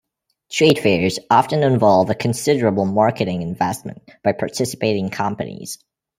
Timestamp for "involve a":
1.61-2.15